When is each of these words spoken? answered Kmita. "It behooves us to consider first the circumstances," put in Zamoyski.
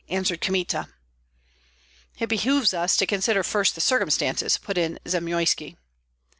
answered 0.09 0.41
Kmita. 0.41 0.87
"It 2.17 2.25
behooves 2.25 2.73
us 2.73 2.97
to 2.97 3.05
consider 3.05 3.43
first 3.43 3.75
the 3.75 3.81
circumstances," 3.81 4.57
put 4.57 4.75
in 4.75 4.97
Zamoyski. 5.07 5.77